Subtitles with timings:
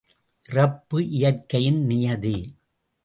[0.49, 2.37] இறப்பு இயற்கையின் நியதி.